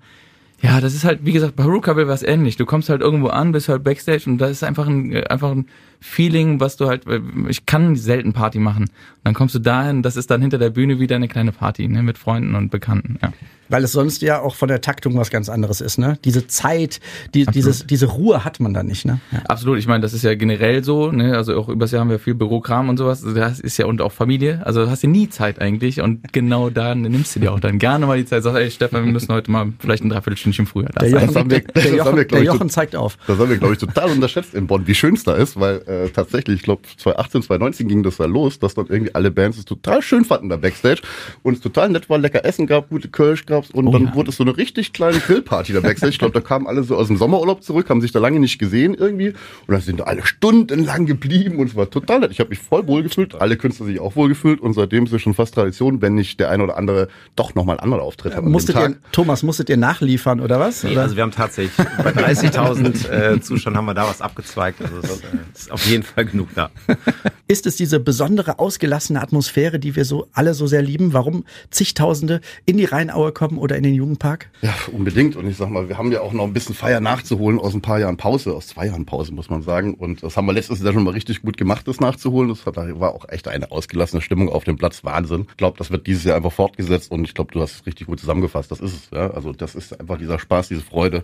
[0.62, 2.56] Ja, das ist halt, wie gesagt, bei Rookable war es ähnlich.
[2.56, 5.50] Du kommst halt irgendwo an, bist halt Backstage und da ist einfach ein, äh, einfach
[5.50, 5.66] ein
[6.06, 7.02] Feeling, was du halt,
[7.48, 8.84] ich kann selten Party machen.
[8.84, 8.90] Und
[9.24, 12.02] dann kommst du dahin, das ist dann hinter der Bühne wieder eine kleine Party, ne,
[12.02, 13.32] mit Freunden und Bekannten, ja.
[13.68, 16.16] Weil es sonst ja auch von der Taktung was ganz anderes ist, ne?
[16.24, 17.00] Diese Zeit,
[17.34, 19.18] die, dieses, diese Ruhe hat man da nicht, ne?
[19.32, 19.40] Ja.
[19.48, 21.36] Absolut, ich meine, das ist ja generell so, ne?
[21.36, 23.22] Also auch übers Jahr haben wir viel Bürokram und sowas.
[23.22, 24.64] Das ist ja und auch Familie.
[24.64, 27.80] Also du hast ja nie Zeit eigentlich und genau da nimmst du dir auch dann
[27.80, 28.44] gerne mal die Zeit.
[28.44, 31.22] Sagst, ey Stefan, wir müssen heute mal vielleicht ein Dreiviertelstündchen früher da Der sein.
[31.26, 33.18] Jochen, haben wir- der, das der haben wir, Jochen, der ich, Jochen zeigt auf.
[33.26, 35.78] Das haben wir, glaube ich, total unterschätzt in Bonn, wie schön es da ist, weil
[35.88, 39.58] äh, tatsächlich, ich glaube, 2018, 2019 ging das da los, dass dort irgendwie alle Bands
[39.58, 41.02] es total schön fanden da Backstage
[41.42, 44.14] und es total nett war, lecker Essen gab, gute Kölsch gab's und Oh dann ja.
[44.14, 46.10] wurde es so eine richtig kleine Grillparty da Backstage.
[46.10, 48.58] Ich glaube, da kamen alle so aus dem Sommerurlaub zurück, haben sich da lange nicht
[48.58, 49.36] gesehen irgendwie und
[49.68, 52.30] dann sind da alle stundenlang geblieben und es war total nett.
[52.30, 55.12] Ich habe mich voll wohl gefühlt, alle Künstler sich auch wohl gefühlt und seitdem ist
[55.12, 58.32] es schon fast Tradition, wenn nicht der eine oder andere doch nochmal einen anderen Auftritt
[58.32, 58.90] hat an dem Musstet Tag.
[58.90, 60.82] ihr, Thomas, musstet ihr nachliefern oder was?
[60.82, 61.02] Nee, oder?
[61.02, 64.80] also wir haben tatsächlich bei 30.000 äh, Zuschauern haben wir da was abgezweigt.
[64.82, 66.70] Also es äh, ist auf jeden Fall genug da.
[67.48, 71.12] ist es diese besondere, ausgelassene Atmosphäre, die wir so alle so sehr lieben?
[71.12, 74.48] Warum zigtausende in die Rheinaue kommen oder in den Jugendpark?
[74.62, 75.36] Ja, unbedingt.
[75.36, 77.82] Und ich sag mal, wir haben ja auch noch ein bisschen Feier nachzuholen aus ein
[77.82, 79.94] paar Jahren Pause, aus zwei Jahren Pause, muss man sagen.
[79.94, 82.48] Und das haben wir letztes Jahr schon mal richtig gut gemacht, das nachzuholen.
[82.48, 85.04] Das war auch echt eine ausgelassene Stimmung auf dem Platz.
[85.04, 85.46] Wahnsinn.
[85.50, 88.06] Ich glaube, das wird dieses Jahr einfach fortgesetzt und ich glaube, du hast es richtig
[88.06, 88.70] gut zusammengefasst.
[88.70, 89.30] Das ist es, ja.
[89.30, 91.22] Also das ist einfach dieser Spaß, diese Freude.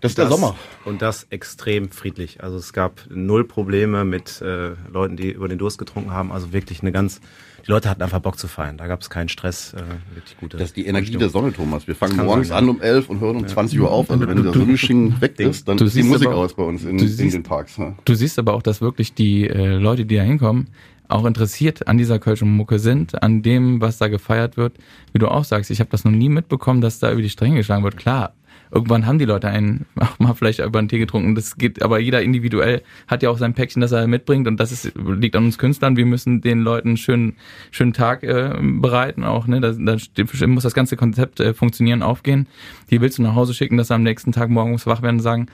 [0.00, 0.54] Das ist der Das- Sommer.
[0.84, 2.42] Und das extrem friedlich.
[2.42, 6.30] Also es gab null Probleme mit äh, Leuten, die über den Durst getrunken haben.
[6.32, 7.20] Also wirklich eine ganz,
[7.66, 8.76] die Leute hatten einfach Bock zu feiern.
[8.76, 9.78] Da gab es keinen Stress, äh,
[10.14, 10.58] wirklich gute.
[10.58, 11.86] Das ist die Energie der Sonne, Thomas.
[11.86, 12.70] Wir fangen morgens sein, ja.
[12.70, 14.10] an um 11 und hören um 20 Uhr auf.
[14.10, 16.84] Also wenn der Sonnenschein weg ist, dann ist die siehst Musik aber aus bei uns
[16.84, 17.76] in, du in siehst- den Parks.
[17.78, 17.94] Ja.
[18.04, 20.68] Du siehst aber auch, dass wirklich die äh, Leute, die da hinkommen,
[21.08, 24.76] auch interessiert an dieser Kölschen Mucke sind, an dem, was da gefeiert wird.
[25.12, 27.56] Wie du auch sagst, ich habe das noch nie mitbekommen, dass da über die Stränge
[27.56, 27.96] geschlagen wird.
[27.96, 28.34] Klar,
[28.70, 31.34] irgendwann haben die Leute einen auch mal vielleicht über einen Tee getrunken.
[31.34, 34.72] Das geht, aber jeder individuell hat ja auch sein Päckchen, das er mitbringt und das
[34.72, 35.96] ist, liegt an uns Künstlern.
[35.96, 37.36] Wir müssen den Leuten einen schönen,
[37.70, 39.46] schönen Tag äh, bereiten auch.
[39.46, 39.60] Ne?
[39.60, 42.46] Da, da muss das ganze Konzept äh, funktionieren, aufgehen.
[42.90, 45.22] Die willst du nach Hause schicken, dass sie am nächsten Tag morgens wach werden und
[45.22, 45.46] sagen,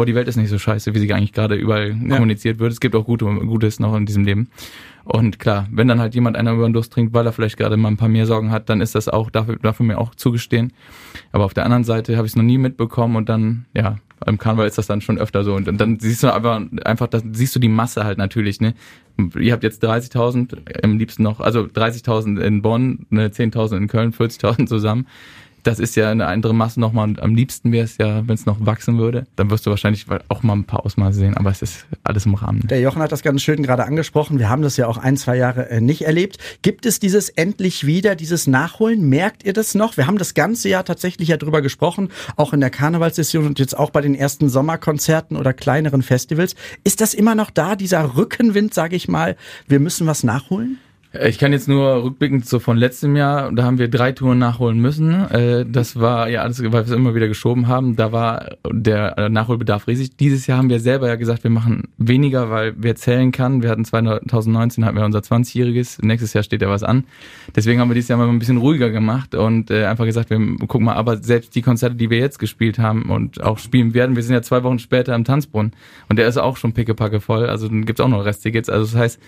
[0.00, 2.72] boah, die Welt ist nicht so scheiße, wie sie eigentlich gerade überall kommuniziert wird.
[2.72, 4.48] Es gibt auch gute, Gutes noch in diesem Leben.
[5.04, 7.76] Und klar, wenn dann halt jemand einer über den Durst trinkt, weil er vielleicht gerade
[7.76, 10.72] mal ein paar mehr Sorgen hat, dann ist das auch, dafür, dafür mir auch zugestehen.
[11.32, 14.38] Aber auf der anderen Seite habe ich es noch nie mitbekommen und dann, ja, im
[14.38, 15.54] Karneval ist das dann schon öfter so.
[15.54, 18.72] Und, und dann siehst du aber einfach, das siehst du die Masse halt natürlich, ne?
[19.38, 24.12] Ihr habt jetzt 30.000, am liebsten noch, also 30.000 in Bonn, ne, 10.000 in Köln,
[24.14, 25.06] 40.000 zusammen.
[25.62, 28.46] Das ist ja eine andere Masse nochmal und am liebsten wäre es ja, wenn es
[28.46, 29.26] noch wachsen würde.
[29.36, 32.34] Dann wirst du wahrscheinlich auch mal ein paar Ausmaße sehen, aber es ist alles im
[32.34, 32.66] Rahmen.
[32.68, 34.38] Der Jochen hat das ganz schön gerade angesprochen.
[34.38, 36.38] Wir haben das ja auch ein, zwei Jahre äh, nicht erlebt.
[36.62, 39.08] Gibt es dieses endlich wieder, dieses Nachholen?
[39.08, 39.96] Merkt ihr das noch?
[39.96, 43.76] Wir haben das ganze Jahr tatsächlich ja drüber gesprochen, auch in der Karnevalssession und jetzt
[43.76, 46.54] auch bei den ersten Sommerkonzerten oder kleineren Festivals.
[46.84, 49.36] Ist das immer noch da, dieser Rückenwind, sage ich mal?
[49.66, 50.78] Wir müssen was nachholen?
[51.12, 54.78] Ich kann jetzt nur rückblickend so von letztem Jahr, da haben wir drei Touren nachholen
[54.78, 55.12] müssen.
[55.30, 57.96] Äh, Das war ja alles, weil wir es immer wieder geschoben haben.
[57.96, 60.16] Da war der äh, Nachholbedarf riesig.
[60.16, 63.60] Dieses Jahr haben wir selber ja gesagt, wir machen weniger, weil wer zählen kann.
[63.60, 65.98] Wir hatten 2019 hatten wir unser 20-jähriges.
[66.00, 67.02] Nächstes Jahr steht ja was an.
[67.56, 70.38] Deswegen haben wir dieses Jahr mal ein bisschen ruhiger gemacht und äh, einfach gesagt, wir
[70.68, 74.14] gucken mal, aber selbst die Konzerte, die wir jetzt gespielt haben und auch spielen werden,
[74.14, 75.72] wir sind ja zwei Wochen später im Tanzbrunnen
[76.08, 77.46] und der ist auch schon pickepacke voll.
[77.46, 78.70] Also dann gibt's auch noch Resttickets.
[78.70, 79.20] Also das heißt,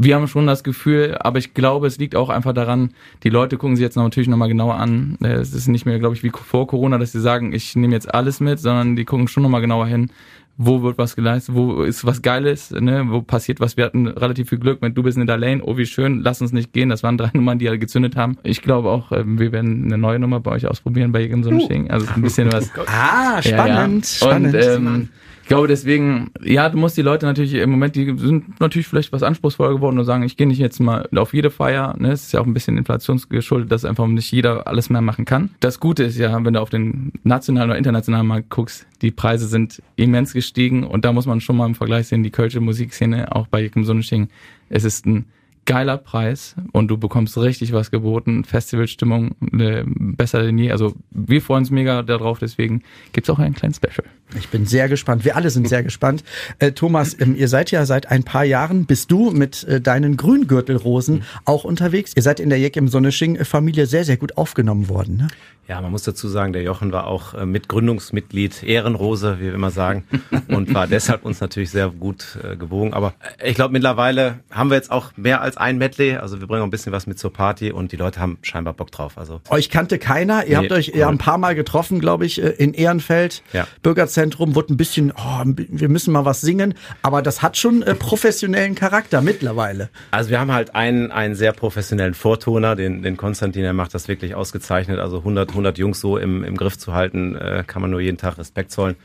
[0.00, 2.90] wir haben schon das Gefühl, aber ich glaube, es liegt auch einfach daran,
[3.24, 5.18] die Leute gucken sich jetzt noch natürlich nochmal genauer an.
[5.22, 7.92] Äh, Es ist nicht mehr, glaube ich, wie vor Corona, dass sie sagen, ich nehme
[7.94, 10.10] jetzt alles mit, sondern die gucken schon nochmal genauer hin,
[10.56, 13.06] wo wird was geleistet, wo ist was Geiles, ne?
[13.08, 13.76] wo passiert was.
[13.76, 16.40] Wir hatten relativ viel Glück mit Du bist in der Lane, oh wie schön, lass
[16.42, 16.88] uns nicht gehen.
[16.88, 18.38] Das waren drei Nummern, die ja gezündet haben.
[18.42, 21.50] Ich glaube auch, ähm, wir werden eine neue Nummer bei euch ausprobieren, bei jedem so
[21.50, 21.90] einem Ding.
[21.90, 22.70] Also ein bisschen was.
[22.86, 24.26] Ah, Ja, spannend, ja.
[24.26, 24.54] spannend.
[24.54, 25.08] Und ähm,
[25.48, 29.12] ich glaube deswegen, ja, du musst die Leute natürlich im Moment, die sind natürlich vielleicht
[29.12, 31.94] was anspruchsvoller geworden und sagen, ich gehe nicht jetzt mal auf jede Feier.
[31.96, 32.12] Ne?
[32.12, 35.48] Es ist ja auch ein bisschen inflationsgeschuldet, dass einfach nicht jeder alles mehr machen kann.
[35.60, 39.48] Das Gute ist ja, wenn du auf den nationalen oder internationalen Markt guckst, die Preise
[39.48, 43.34] sind immens gestiegen und da muss man schon mal im Vergleich sehen, die kölsche Musikszene,
[43.34, 44.28] auch bei Jekim Sonnensching,
[44.68, 45.24] es ist ein
[45.68, 50.72] geiler Preis und du bekommst richtig was geboten, Festivalstimmung äh, besser denn je.
[50.72, 54.04] Also wir freuen uns mega darauf, deswegen gibt's auch einen kleinen Special.
[54.38, 55.26] Ich bin sehr gespannt.
[55.26, 56.24] Wir alle sind sehr gespannt.
[56.58, 60.16] Äh, Thomas, ähm, ihr seid ja seit ein paar Jahren, bist du mit äh, deinen
[60.16, 62.12] Grüngürtelrosen auch unterwegs.
[62.16, 65.18] Ihr seid in der Jeck im Sonnesching-Familie sehr, sehr gut aufgenommen worden.
[65.18, 65.28] Ne?
[65.68, 69.70] Ja, man muss dazu sagen, der Jochen war auch äh, Mitgründungsmitglied, Ehrenrose, wie wir immer
[69.70, 70.04] sagen,
[70.48, 72.94] und war deshalb uns natürlich sehr gut äh, gewogen.
[72.94, 76.16] Aber äh, ich glaube, mittlerweile haben wir jetzt auch mehr als ein Medley.
[76.16, 78.72] Also wir bringen auch ein bisschen was mit zur Party und die Leute haben scheinbar
[78.72, 79.18] Bock drauf.
[79.18, 80.46] Also Euch kannte keiner.
[80.46, 81.02] Ihr Nee, habt euch cool.
[81.04, 83.42] ein paar Mal getroffen, glaube ich, äh, in Ehrenfeld.
[83.52, 83.66] Ja.
[83.82, 86.74] Bürgerzentrum wurde ein bisschen, oh, wir müssen mal was singen.
[87.02, 89.90] Aber das hat schon äh, professionellen Charakter mittlerweile.
[90.12, 94.08] Also wir haben halt einen, einen sehr professionellen Vortoner, den, den Konstantin, der macht das
[94.08, 94.98] wirklich ausgezeichnet.
[94.98, 98.16] Also 100, 100 Jungs so im, im Griff zu halten, äh, kann man nur jeden
[98.18, 98.96] Tag Respekt zollen.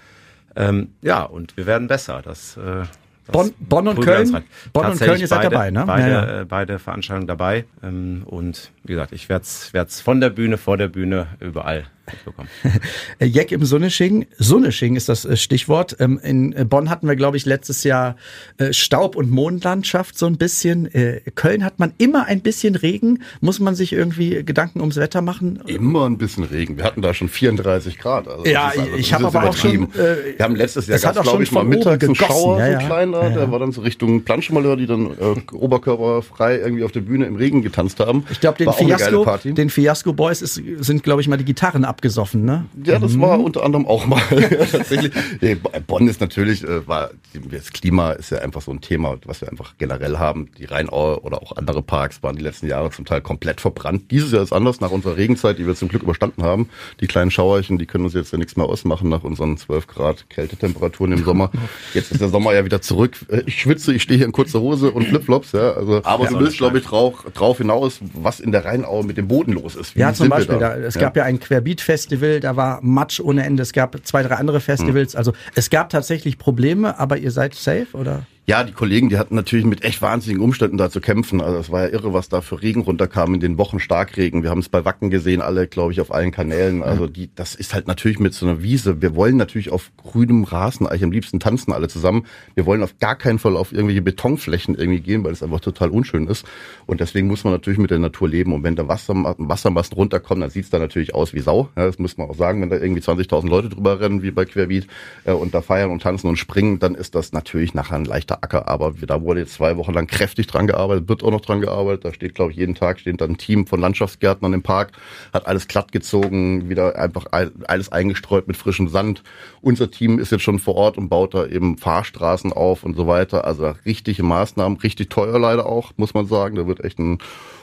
[0.56, 2.22] Ähm, ja, und wir werden besser.
[2.24, 2.84] Das, äh,
[3.32, 4.34] Bonn- Bonn und Köln?
[4.36, 4.44] rein.
[4.74, 5.84] Bonn und Köln, ihr seid beide, dabei, ne?
[5.88, 6.42] Beide, Ja, ja.
[6.42, 7.66] Äh, beide Veranstaltungen dabei.
[7.82, 12.50] Ähm, und wie gesagt, ich werde es von der Bühne, vor der Bühne, überall mitbekommen.
[13.20, 14.26] Jack im Sonnesching.
[14.38, 15.96] Sonnesching ist das äh, Stichwort.
[16.00, 18.16] Ähm, In äh, Bonn hatten wir, glaube ich, letztes Jahr
[18.58, 20.90] äh, Staub- und Mondlandschaft so ein bisschen.
[21.36, 23.24] Köln hat man immer ein bisschen Regen.
[23.42, 25.62] Muss man sich irgendwie Gedanken ums Wetter machen?
[25.68, 26.78] Immer ein bisschen Regen.
[26.78, 28.28] Wir hatten da schon 34 Grad.
[28.28, 31.18] Also Ja, einfach- ich das hab ist aber auch schon, äh, wir haben letztes Jahr,
[31.18, 32.78] auch glaube ich, mal mittags einen Schauer, ja, so ja.
[32.80, 33.24] ein kleiner.
[33.24, 33.30] Ja.
[33.30, 37.36] Der war dann so Richtung Planschmalheur, die dann äh, oberkörperfrei irgendwie auf der Bühne im
[37.36, 38.26] Regen getanzt haben.
[38.30, 42.44] Ich glaube, den Fiasco, den Fiasco Boys ist, sind, glaube ich, mal die Gitarren abgesoffen,
[42.44, 42.66] ne?
[42.84, 44.20] Ja, das war unter anderem auch mal
[44.72, 45.12] tatsächlich.
[45.42, 47.12] Nee, Bonn ist natürlich, äh, war
[47.52, 50.50] das Klima ist ja einfach so ein Thema, was wir einfach generell haben.
[50.58, 54.10] Die Rheinaue oder auch andere Parks waren die letzten Jahre zum Teil komplett verbrannt.
[54.12, 56.70] Dieses Jahr ist anders nach unserer Regenzeit, die wir zum Glück überstanden haben.
[57.00, 60.30] Die kleinen Schauerchen, die können uns jetzt ja nichts mehr ausmachen nach unseren 12 Grad
[60.30, 61.52] Kältetemperaturen im Sommer.
[61.94, 63.18] Jetzt ist der Sommer ja wieder zurück.
[63.30, 65.72] Äh, Ich schwitze, ich stehe hier in kurzer Hose und Flipflops, ja.
[65.74, 69.28] Also, aber du willst, glaube ich, drauf, drauf hinaus, was in der Rheinaue mit dem
[69.28, 69.96] Boden los ist.
[69.96, 71.40] Wie Ja, zum Beispiel, da, es gab ja ein
[71.84, 75.90] Querbeat-Festival, da war Matsch ohne Ende, es gab zwei, drei andere Festivals, also es gab
[75.90, 78.26] tatsächlich Probleme, aber ihr seid safe, oder?
[78.46, 81.40] Ja, die Kollegen, die hatten natürlich mit echt wahnsinnigen Umständen da zu kämpfen.
[81.40, 84.44] Also es war ja irre, was da für Regen runterkam in den Wochen Starkregen.
[84.44, 86.84] Wir haben es bei Wacken gesehen, alle, glaube ich, auf allen Kanälen.
[86.84, 89.02] Also die, das ist halt natürlich mit so einer Wiese.
[89.02, 92.26] Wir wollen natürlich auf grünem Rasen eigentlich am liebsten tanzen alle zusammen.
[92.54, 95.92] Wir wollen auf gar keinen Fall auf irgendwelche Betonflächen irgendwie gehen, weil es einfach total
[95.92, 96.46] unschön ist.
[96.86, 98.52] Und deswegen muss man natürlich mit der Natur leben.
[98.52, 101.70] Und wenn der Wasser, Wassermassen runterkommen, dann sieht's da natürlich aus wie Sau.
[101.78, 102.62] Ja, das muss man auch sagen.
[102.62, 104.88] Wenn da irgendwie 20.000 Leute drüber rennen, wie bei Querbeat,
[105.24, 108.33] äh, und da feiern und tanzen und springen, dann ist das natürlich nachher ein leichter
[108.42, 108.68] Acker.
[108.68, 112.06] Aber da wurde jetzt zwei Wochen lang kräftig dran gearbeitet, wird auch noch dran gearbeitet.
[112.06, 114.94] Da steht, glaube ich, jeden Tag steht dann ein Team von Landschaftsgärtnern im Park,
[115.34, 119.24] hat alles glatt gezogen, wieder einfach all- alles eingestreut mit frischem Sand.
[119.62, 123.08] Unser Team ist jetzt schon vor Ort und baut da eben Fahrstraßen auf und so
[123.08, 123.46] weiter.
[123.46, 126.56] Also richtige Maßnahmen, richtig teuer leider auch, muss man sagen.
[126.56, 127.20] Da wird echt ein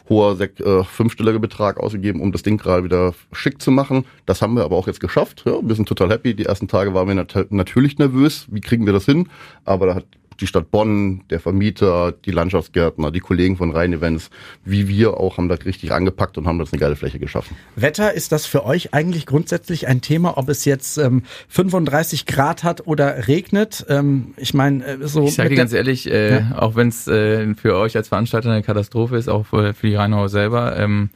[0.08, 4.04] hoher äh, fünfstelliger Betrag ausgegeben, um das Ding gerade wieder schick zu machen.
[4.26, 5.44] Das haben wir aber auch jetzt geschafft.
[5.46, 6.34] Ja, wir sind total happy.
[6.34, 8.46] Die ersten Tage waren wir nat natürlich nervös.
[8.50, 9.28] Wie kriegen wir das hin?
[9.64, 10.06] Aber da hat
[10.40, 14.30] die Stadt Bonn, der Vermieter, die Landschaftsgärtner, die Kollegen von Rhein Events,
[14.64, 17.56] wie wir auch, haben da richtig angepackt und haben das eine geile Fläche geschaffen.
[17.76, 22.64] Wetter, ist das für euch eigentlich grundsätzlich ein Thema, ob es jetzt ähm, 35 Grad
[22.64, 23.84] hat oder regnet?
[23.88, 25.24] Ähm, ich meine, äh, so.
[25.24, 28.62] Ich sage dir ganz ehrlich, äh, auch wenn es äh, für euch als Veranstalter eine
[28.62, 31.10] Katastrophe ist, auch für, für die Rheinauer selber, ähm,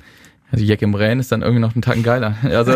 [0.55, 2.37] also Jack im Rhein ist dann irgendwie noch einen Tacken geiler.
[2.45, 2.73] Also,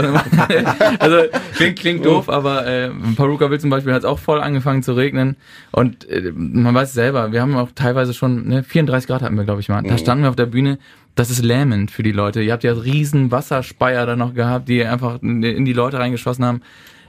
[0.99, 1.17] also
[1.55, 5.37] klingt, klingt doof, aber äh, Paruka zum Beispiel hat es auch voll angefangen zu regnen.
[5.71, 9.45] Und äh, man weiß selber, wir haben auch teilweise schon, ne, 34 Grad hatten wir,
[9.45, 9.83] glaube ich mal.
[9.83, 10.79] Da standen wir auf der Bühne.
[11.15, 12.43] Das ist lähmend für die Leute.
[12.43, 16.45] Ihr habt ja riesen Wasserspeier da noch gehabt, die einfach in in die Leute reingeschossen
[16.45, 16.63] haben.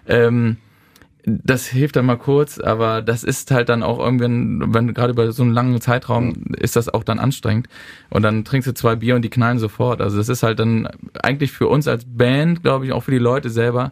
[0.08, 0.58] Ähm,
[1.26, 5.32] das hilft dann mal kurz, aber das ist halt dann auch irgendwann, wenn gerade über
[5.32, 7.68] so einen langen Zeitraum ist das auch dann anstrengend.
[8.10, 10.02] Und dann trinkst du zwei Bier und die knallen sofort.
[10.02, 10.88] Also das ist halt dann
[11.22, 13.92] eigentlich für uns als Band, glaube ich, auch für die Leute selber.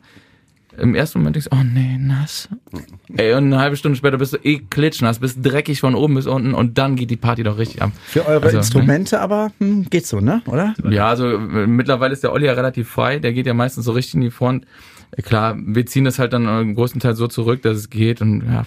[0.77, 2.49] Im ersten Moment denkst du, oh nee, nass.
[3.15, 6.27] Ey, und eine halbe Stunde später bist du eh klitschnass, bist dreckig von oben bis
[6.27, 7.91] unten und dann geht die Party doch richtig ab.
[8.05, 10.43] Für eure Also, Instrumente aber hm, geht so, ne?
[10.45, 10.75] Oder?
[10.87, 13.91] Ja, also äh, mittlerweile ist der Olli ja relativ frei, der geht ja meistens so
[13.91, 14.65] richtig in die Front.
[15.23, 18.65] Klar, wir ziehen das halt dann äh, größtenteils so zurück, dass es geht und ja.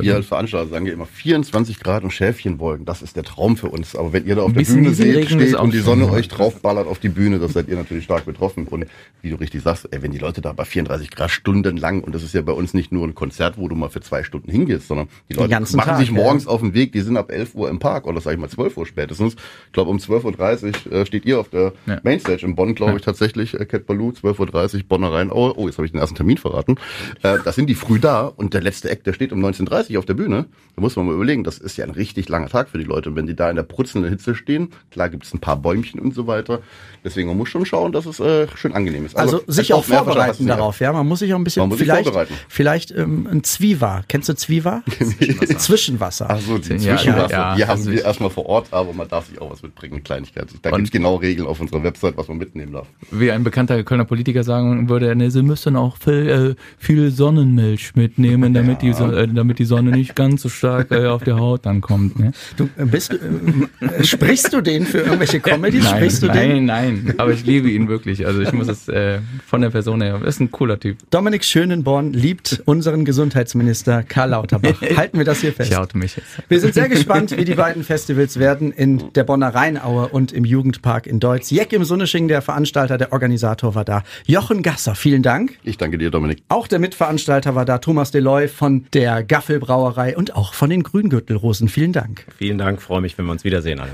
[0.00, 3.68] Wir als Veranstalter sagen ja immer 24 Grad und Schäfchenwolken, das ist der Traum für
[3.68, 3.94] uns.
[3.94, 5.80] Aber wenn ihr da auf der Bühne seht, ist steht und die.
[5.80, 8.66] Sonne euch draufballert auf die Bühne, das seid ihr natürlich stark betroffen.
[8.66, 8.86] Und
[9.22, 12.22] wie du richtig sagst, ey, wenn die Leute da bei 34 Grad stundenlang, und das
[12.22, 14.88] ist ja bei uns nicht nur ein Konzert, wo du mal für zwei Stunden hingehst,
[14.88, 16.14] sondern die Leute machen Tag, sich ja.
[16.14, 18.48] morgens auf den Weg, die sind ab 11 Uhr im Park oder sag ich mal
[18.48, 19.34] 12 Uhr spätestens.
[19.66, 22.00] Ich glaube um 12.30 Uhr äh, steht ihr auf der Ja.
[22.02, 25.54] Mainstage in Bonn, glaube ich tatsächlich, äh, Cat Baloo, 12.30 Uhr, Bonner Rheinaue.
[25.60, 26.76] Oh, jetzt habe ich den ersten Termin verraten.
[27.22, 29.98] Äh, da sind die früh da und der letzte Act, der steht um 19.30 Uhr
[29.98, 30.46] auf der Bühne.
[30.76, 33.10] Da muss man mal überlegen, das ist ja ein richtig langer Tag für die Leute.
[33.10, 36.00] Und wenn die da in der brutzelnden Hitze stehen, klar gibt es ein paar Bäumchen
[36.00, 36.60] und so weiter.
[37.04, 39.16] Deswegen man muss schon schauen, dass es äh, schön angenehm ist.
[39.16, 40.92] Also Aber sich es auch vorbereiten darauf, ja.
[40.92, 42.34] Man muss sich auch ein bisschen Man muss sich vielleicht, vorbereiten.
[42.48, 44.02] vielleicht ähm, ein Zwiewa.
[44.08, 44.82] Kennst du Zwiewa?
[45.58, 46.26] Zwischenwasser.
[46.30, 49.08] Ach so, die Ja, Zwischenwasser, ja, ja, die haben wir erstmal vor Ort, aber man
[49.08, 50.48] darf sich auch was mitbringen, eine Kleinigkeit.
[50.62, 52.86] Da Und- gibt's genau Regeln auf unserer Website, was man mitnehmen darf.
[53.10, 57.94] Wie ein bekannter Kölner Politiker sagen würde, ne, sie müssen auch viel, äh, viel Sonnenmilch
[57.96, 61.32] mitnehmen, damit, die, so- äh, damit die Sonne nicht ganz so stark äh, auf die
[61.32, 62.18] Haut dann kommt.
[62.18, 62.32] Ne?
[62.56, 65.84] Du äh, bist, äh, sprichst du den für irgendwelche Comedies?
[65.84, 66.64] Nein, Sprichst du den?
[66.66, 68.26] nein, nein, aber ich liebe ihn wirklich.
[68.26, 70.98] Also ich muss es äh, von der Person her, ist ein cooler Typ.
[71.10, 74.80] Dominik Schönenborn liebt unseren Gesundheitsminister Karl Lauterbach.
[74.96, 75.72] Halten wir das hier fest.
[75.72, 76.28] Ich oute mich jetzt.
[76.48, 80.44] Wir sind sehr gespannt, wie die beiden Festivals werden in der Bonner Rheinaue und im
[80.44, 81.50] Jugendpark in Deutz.
[81.50, 84.02] Jeck im Sunnesching, der Veranstalter, der Organisator war da.
[84.26, 85.39] Jochen Gasser, vielen Dank.
[85.62, 86.42] Ich danke dir, Dominik.
[86.48, 91.68] Auch der Mitveranstalter war da, Thomas Deloy von der Gaffelbrauerei und auch von den Grüngürtelrosen.
[91.68, 92.26] Vielen Dank.
[92.36, 93.92] Vielen Dank, freue mich, wenn wir uns wiedersehen alle.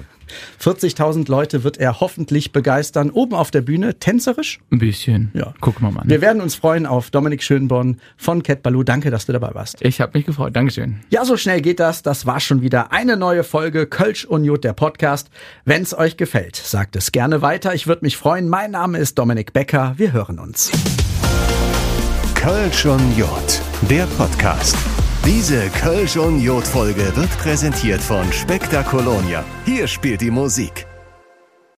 [0.60, 3.10] 40.000 Leute wird er hoffentlich begeistern.
[3.10, 4.58] Oben auf der Bühne, tänzerisch.
[4.72, 5.30] Ein bisschen.
[5.34, 5.54] Ja.
[5.60, 6.02] Gucken wir mal.
[6.04, 6.20] Wir Ne?
[6.20, 8.82] werden uns freuen auf Dominik Schönborn von Cat Baloo.
[8.82, 9.76] Danke, dass du dabei warst.
[9.82, 10.56] Ich habe mich gefreut.
[10.56, 10.96] Dankeschön.
[11.10, 12.02] Ja, so schnell geht das.
[12.02, 15.30] Das war schon wieder eine neue Folge Kölsch und Jod, der Podcast.
[15.64, 17.74] Wenn's euch gefällt, sagt es gerne weiter.
[17.74, 18.48] Ich würde mich freuen.
[18.48, 19.94] Mein Name ist Dominik Becker.
[19.96, 20.72] Wir hören uns.
[22.46, 24.76] Kölsch und Jod, der Podcast.
[25.24, 29.42] Diese Kölsch und Jod Folge wird präsentiert von Spektakolonia.
[29.64, 30.86] Hier spielt die Musik.